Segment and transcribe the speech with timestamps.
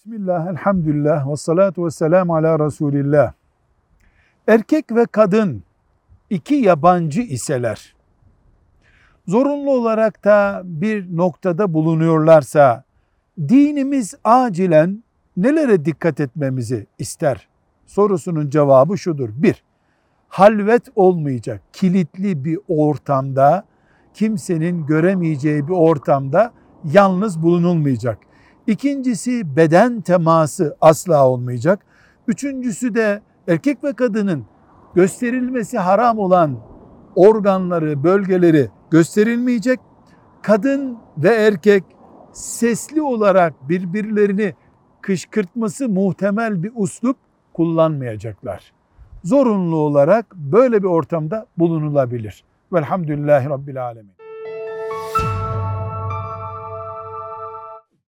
[0.00, 3.32] Bismillah, elhamdülillah ve salatu ve selamu ala Resulillah.
[4.46, 5.62] Erkek ve kadın
[6.30, 7.94] iki yabancı iseler,
[9.26, 12.84] zorunlu olarak da bir noktada bulunuyorlarsa,
[13.38, 15.04] dinimiz acilen
[15.36, 17.48] nelere dikkat etmemizi ister?
[17.86, 19.28] Sorusunun cevabı şudur.
[19.32, 19.64] Bir,
[20.28, 23.64] halvet olmayacak, kilitli bir ortamda,
[24.14, 26.52] kimsenin göremeyeceği bir ortamda
[26.84, 28.29] yalnız bulunulmayacak.
[28.66, 31.80] İkincisi beden teması asla olmayacak.
[32.28, 34.44] Üçüncüsü de erkek ve kadının
[34.94, 36.58] gösterilmesi haram olan
[37.14, 39.80] organları, bölgeleri gösterilmeyecek.
[40.42, 41.84] Kadın ve erkek
[42.32, 44.54] sesli olarak birbirlerini
[45.00, 47.16] kışkırtması muhtemel bir uslup
[47.52, 48.72] kullanmayacaklar.
[49.24, 52.44] Zorunlu olarak böyle bir ortamda bulunulabilir.
[52.72, 54.12] Velhamdülillahi Rabbil Alemin.